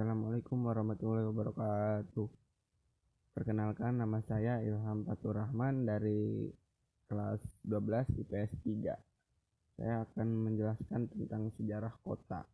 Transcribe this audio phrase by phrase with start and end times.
[0.00, 2.28] Assalamualaikum warahmatullahi wabarakatuh.
[3.36, 6.48] Perkenalkan nama saya Ilham Fatur Rahman dari
[7.04, 7.36] kelas
[7.68, 8.96] 12 IPS 3.
[9.76, 12.48] Saya akan menjelaskan tentang sejarah kota.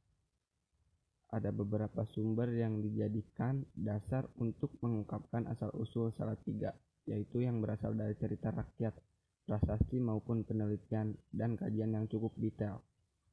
[1.31, 6.75] Ada beberapa sumber yang dijadikan dasar untuk mengungkapkan asal-usul Salatiga,
[7.07, 8.99] yaitu yang berasal dari cerita rakyat,
[9.47, 12.83] prasasti maupun penelitian dan kajian yang cukup detail.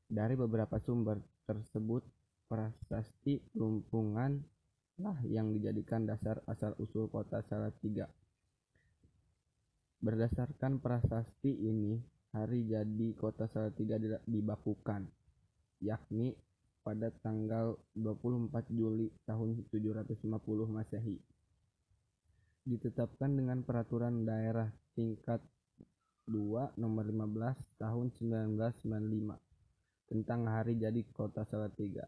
[0.05, 1.17] Dari beberapa sumber
[1.49, 2.05] tersebut
[2.53, 4.37] prasasti Lumpungan
[5.01, 8.05] lah yang dijadikan dasar asal-usul kota Salatiga.
[9.97, 11.97] Berdasarkan prasasti ini,
[12.29, 13.97] hari jadi kota Salatiga
[14.29, 15.09] dibakukan,
[15.81, 16.37] yakni
[16.85, 20.29] pada tanggal 24 Juli tahun 750
[20.69, 21.17] Masehi.
[22.69, 25.41] Ditetapkan dengan peraturan daerah tingkat
[26.29, 29.41] 2 nomor 15 tahun 1995
[30.05, 32.05] tentang hari jadi kota Salatiga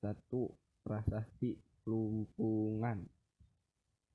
[0.00, 0.48] satu
[0.80, 1.54] prasasti
[1.84, 3.04] lumpungan.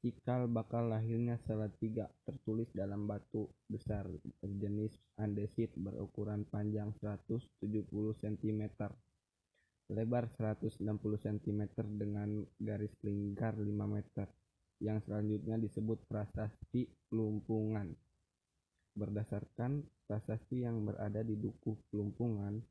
[0.02, 4.06] Cikal bakal lahirnya Salatiga tertulis dalam batu besar
[4.38, 7.50] berjenis andesit berukuran panjang 170
[8.22, 8.62] cm
[9.90, 10.82] lebar 160
[11.26, 11.62] cm
[11.98, 14.30] dengan garis lingkar 5 meter.
[14.82, 17.94] Yang selanjutnya disebut prasasti lumpungan.
[18.94, 22.62] Berdasarkan prasasti yang berada di Dukuh Lumpungan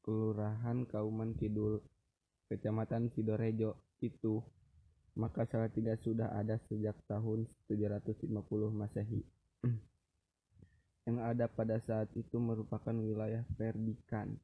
[0.00, 1.76] Kelurahan Kauman Kidul
[2.50, 4.42] Kecamatan Sidorejo itu,
[5.14, 8.26] maka Salatiga sudah ada sejak tahun 750
[8.74, 9.22] Masehi.
[11.06, 14.34] Yang ada pada saat itu merupakan wilayah Perdikan.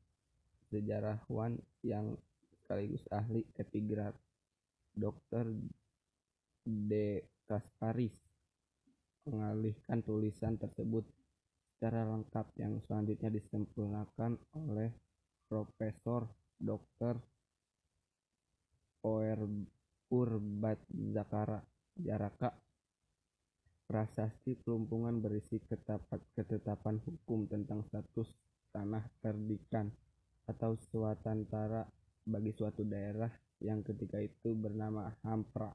[0.70, 2.18] Sejarawan yang
[2.62, 4.14] sekaligus ahli epigraf
[4.98, 5.54] Dr.
[6.66, 7.22] D.
[7.46, 8.10] Kasparis
[9.26, 11.06] mengalihkan tulisan tersebut
[11.78, 14.91] secara lengkap yang selanjutnya disempurnakan oleh
[15.46, 16.26] Profesor
[16.58, 17.22] Dr.
[20.06, 20.82] Purbat
[21.14, 21.62] Zakara
[21.94, 22.50] Jaraka
[23.86, 25.62] Prasasti Pelumpungan berisi
[26.34, 28.26] ketetapan hukum tentang status
[28.75, 29.86] tanah perdikan
[30.50, 31.86] atau swatantara
[32.26, 33.31] bagi suatu daerah
[33.62, 35.70] yang ketika itu bernama Hampra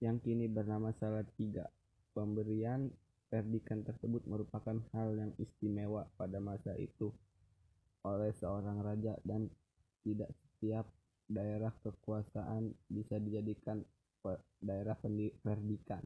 [0.00, 1.68] yang kini bernama Salatiga.
[2.16, 2.88] Pemberian
[3.28, 7.12] perdikan tersebut merupakan hal yang istimewa pada masa itu
[8.08, 9.44] oleh seorang raja dan
[10.00, 10.88] tidak setiap
[11.32, 13.80] daerah kekuasaan bisa dijadikan
[14.62, 14.94] daerah
[15.42, 16.04] perdikan.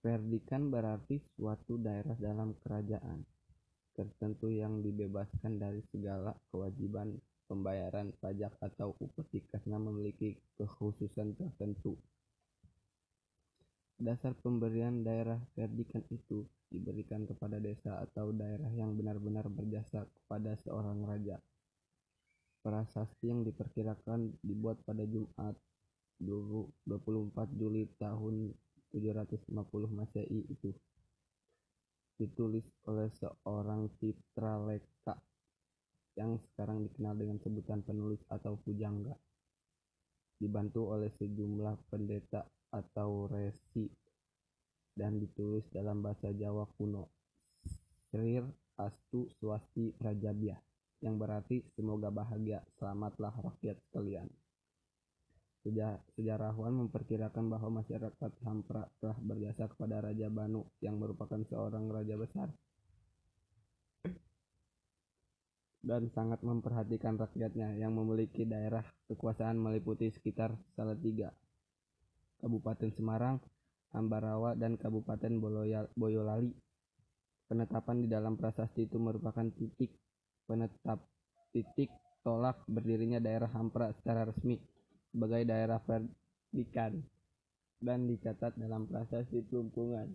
[0.00, 3.26] Perdikan berarti suatu daerah dalam kerajaan
[3.96, 7.16] tertentu yang dibebaskan dari segala kewajiban
[7.48, 11.96] pembayaran pajak atau upeti karena memiliki kekhususan tertentu.
[13.96, 21.00] Dasar pemberian daerah perdikan itu diberikan kepada desa atau daerah yang benar-benar berjasa kepada seorang
[21.08, 21.40] raja
[22.66, 25.54] prasasti yang diperkirakan dibuat pada Jumat
[26.18, 26.82] 24
[27.54, 28.50] Juli tahun
[28.90, 29.54] 750
[29.94, 30.74] Masehi itu.
[32.18, 35.14] Ditulis oleh seorang Citraleka
[36.18, 39.14] yang sekarang dikenal dengan sebutan penulis atau pujangga.
[40.42, 42.42] Dibantu oleh sejumlah pendeta
[42.74, 43.86] atau resi
[44.98, 47.14] dan ditulis dalam bahasa Jawa kuno
[48.10, 48.42] Srir
[48.80, 50.65] Astu Swasti Prajabiah
[51.04, 54.28] yang berarti semoga bahagia, selamatlah rakyat sekalian.
[56.14, 62.54] Sejarawan memperkirakan bahwa masyarakat Hampra telah berjasa kepada Raja Banu yang merupakan seorang raja besar
[65.86, 71.30] dan sangat memperhatikan rakyatnya yang memiliki daerah kekuasaan meliputi sekitar Salatiga,
[72.42, 73.38] Kabupaten Semarang,
[73.94, 75.38] Ambarawa, dan Kabupaten
[75.94, 76.50] Boyolali.
[77.46, 79.94] Penetapan di dalam prasasti itu merupakan titik
[80.46, 81.02] penetap
[81.50, 81.90] titik
[82.26, 84.58] tolak berdirinya daerah Hampra secara resmi
[85.14, 86.98] sebagai daerah perdikan
[87.78, 90.10] dan dicatat dalam prasasti Pelumpungan.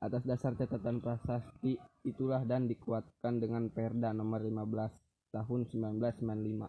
[0.00, 6.68] Atas dasar catatan prasasti itulah dan dikuatkan dengan Perda nomor 15 tahun 1995.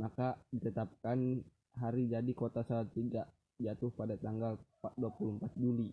[0.00, 1.44] Maka ditetapkan
[1.78, 3.28] hari jadi kota Salatiga
[3.60, 4.58] jatuh pada tanggal
[4.96, 5.92] 24 Juli.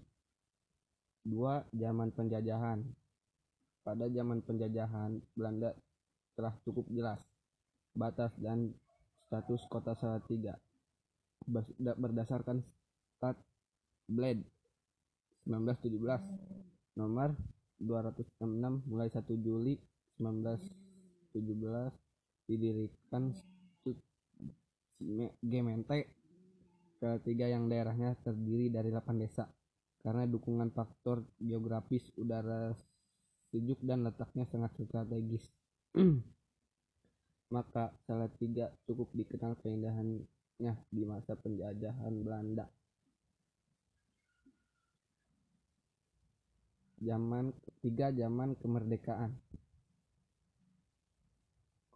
[1.27, 1.75] 2.
[1.75, 2.81] Zaman penjajahan
[3.87, 5.71] pada zaman penjajahan Belanda
[6.35, 7.23] telah cukup jelas
[7.95, 8.75] batas dan
[9.31, 10.59] status kota Salatiga
[11.95, 12.59] berdasarkan
[13.15, 13.39] Stat
[14.11, 14.43] Blade
[15.47, 17.31] 1917 nomor
[17.79, 19.79] 266 mulai 1 Juli
[20.19, 23.31] 1917 didirikan
[25.39, 26.09] Gemente
[26.97, 29.45] ketiga yang daerahnya terdiri dari 8 desa
[30.01, 32.73] karena dukungan faktor geografis udara
[33.57, 35.41] sejuk dan letaknya sangat strategis.
[37.47, 42.67] maka Salatiga cukup dikenal keindahannya di masa penjajahan Belanda.
[47.01, 49.31] Zaman ketiga zaman kemerdekaan.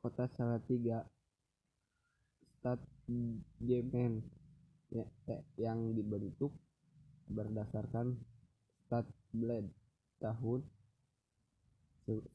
[0.01, 1.05] Kota Salatiga
[2.57, 4.21] Stadgemen
[4.89, 5.05] ya,
[5.57, 6.53] yang dibentuk
[7.29, 8.17] berdasarkan
[8.85, 9.65] Stadblad
[10.21, 10.61] tahun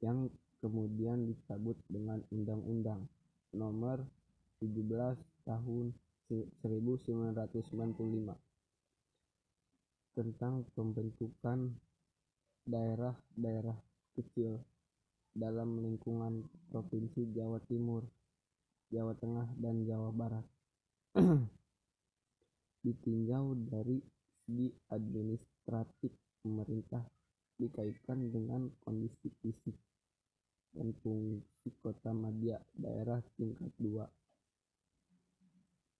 [0.04, 0.28] yang
[0.60, 3.08] kemudian dicabut dengan Undang-Undang.
[3.54, 4.04] Nomor
[4.60, 5.16] 17
[5.46, 5.94] tahun
[6.28, 8.36] 1995
[10.14, 11.74] tentang pembentukan
[12.64, 13.76] daerah-daerah
[14.14, 14.62] kecil
[15.34, 18.06] dalam lingkungan Provinsi Jawa Timur,
[18.94, 20.46] Jawa Tengah, dan Jawa Barat.
[22.84, 23.96] Ditinjau dari
[24.44, 26.12] segi administratif
[26.44, 27.00] pemerintah
[27.56, 29.72] dikaitkan dengan kondisi fisik
[30.76, 34.04] dan fungsi kota madya daerah tingkat 2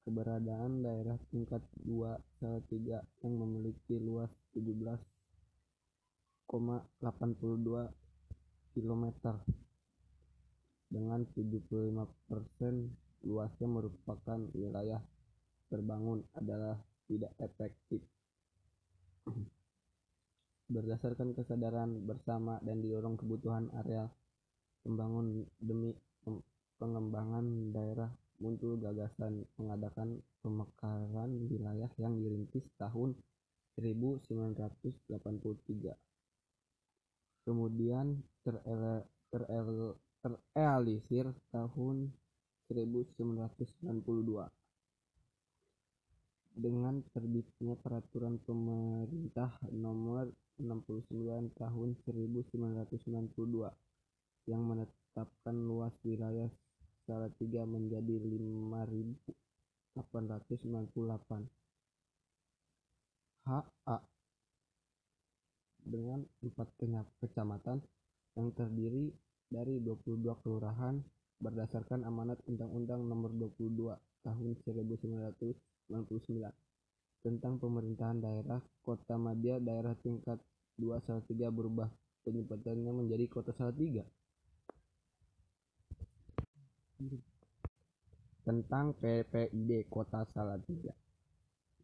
[0.05, 6.53] keberadaan daerah tingkat 2 Salatiga yang memiliki luas 17,82
[8.77, 9.05] km
[10.93, 15.01] dengan 75% luasnya merupakan wilayah
[15.75, 16.79] terbangun adalah
[17.11, 17.99] tidak efektif.
[20.71, 24.07] Berdasarkan kesadaran bersama dan didorong kebutuhan areal
[24.87, 25.91] pembangun demi
[26.79, 33.15] pengembangan daerah muncul gagasan mengadakan pemekaran wilayah yang dirintis tahun
[33.79, 35.95] 1983
[37.45, 38.25] kemudian
[40.23, 42.13] terrealisir tahun
[42.71, 44.49] 1992
[46.65, 53.69] dengan terbitnya peraturan pemerintah nomor 69 tahun 1992
[54.49, 56.49] yang menetapkan luas wilayah
[57.05, 60.01] Salatiga menjadi 5.898
[63.45, 63.99] HA
[65.85, 66.69] dengan empat
[67.21, 67.85] kecamatan
[68.41, 69.13] yang terdiri
[69.53, 70.97] dari 22 kelurahan
[71.45, 74.57] berdasarkan amanat Undang-Undang Nomor 22 Tahun
[75.89, 76.65] 1999
[77.25, 80.37] tentang pemerintahan daerah Kota Madya daerah tingkat
[80.77, 81.89] 2 Salatiga berubah
[82.29, 84.05] penyebutannya menjadi Kota Salatiga.
[88.45, 90.93] Tentang PPID Kota Salatiga.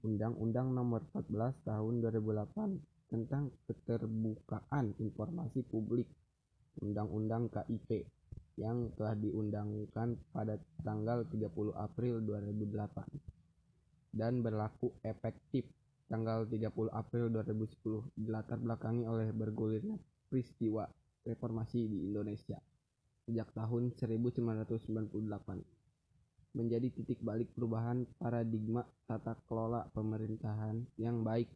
[0.05, 6.09] Undang-Undang Nomor 14 Tahun 2008 tentang Keterbukaan Informasi Publik.
[6.85, 8.05] Undang-Undang KIP
[8.61, 11.49] yang telah diundangkan pada tanggal 30
[11.81, 13.40] April 2008
[14.11, 15.65] dan berlaku efektif
[16.11, 19.95] tanggal 30 April 2010 dilatar belakangi oleh bergulirnya
[20.27, 20.91] peristiwa
[21.23, 22.59] reformasi di Indonesia
[23.27, 25.15] sejak tahun 1998
[26.51, 31.47] menjadi titik balik perubahan paradigma tata kelola pemerintahan yang baik.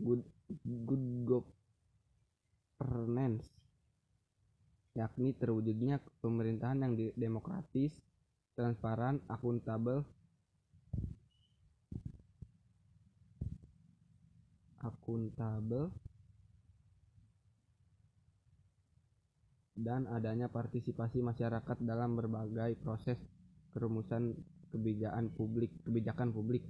[0.00, 0.24] Good,
[0.88, 1.04] good
[2.80, 3.52] governance
[4.92, 7.96] yakni terwujudnya pemerintahan yang demokratis,
[8.52, 10.04] transparan, akuntabel,
[14.82, 15.90] akuntabel
[19.78, 23.16] dan adanya partisipasi masyarakat dalam berbagai proses
[23.72, 24.36] perumusan
[24.68, 26.62] kebijakan publik kebijakan publik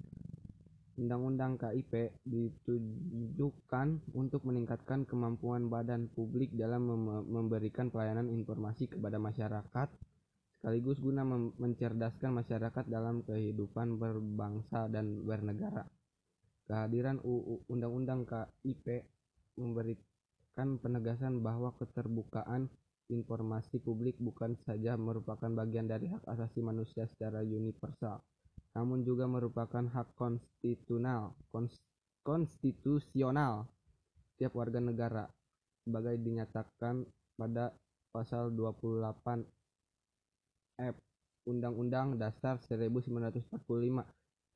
[0.93, 9.89] Undang-Undang KIP ditujukan untuk meningkatkan kemampuan badan publik dalam mem memberikan pelayanan informasi kepada masyarakat
[10.61, 11.25] sekaligus guna
[11.59, 15.89] mencerdaskan masyarakat dalam kehidupan berbangsa dan bernegara.
[16.67, 19.05] Kehadiran UU Undang-Undang KIP
[19.59, 22.71] memberikan penegasan bahwa keterbukaan
[23.11, 28.25] informasi publik bukan saja merupakan bagian dari hak asasi manusia secara universal,
[28.73, 31.37] namun juga merupakan hak konstitusional
[32.23, 33.69] konstitusional.
[34.33, 35.29] Setiap warga negara
[35.85, 37.05] sebagai dinyatakan
[37.37, 37.75] pada
[38.15, 39.45] pasal 28
[40.83, 40.97] F
[41.47, 43.67] Undang-Undang Dasar 1945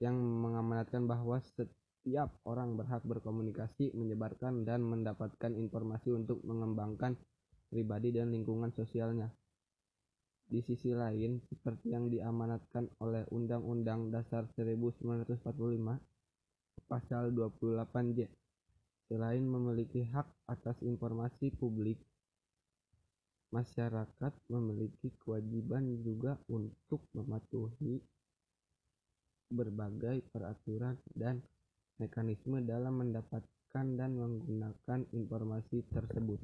[0.01, 1.69] yang mengamanatkan bahwa setiap
[2.07, 7.19] setiap orang berhak berkomunikasi, menyebarkan, dan mendapatkan informasi untuk mengembangkan
[7.67, 9.27] pribadi dan lingkungan sosialnya.
[10.47, 15.99] Di sisi lain, seperti yang diamanatkan oleh Undang-Undang Dasar 1945,
[16.87, 18.31] Pasal 28J,
[19.11, 21.99] selain memiliki hak atas informasi publik,
[23.51, 27.99] masyarakat memiliki kewajiban juga untuk mematuhi
[29.51, 31.43] berbagai peraturan dan
[31.97, 36.41] mekanisme dalam mendapatkan dan menggunakan informasi tersebut